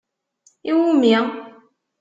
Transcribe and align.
Iwumi? 0.69 1.11